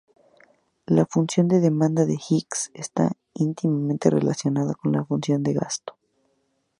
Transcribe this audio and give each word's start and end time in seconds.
La 0.87 1.05
función 1.05 1.47
de 1.47 1.59
demanda 1.59 2.07
de 2.07 2.15
Hicks 2.15 2.71
está 2.73 3.11
íntimamente 3.35 4.09
relacionada 4.09 4.73
con 4.73 4.93
la 4.93 5.05
función 5.05 5.43
de 5.43 5.53
gasto. 5.53 5.95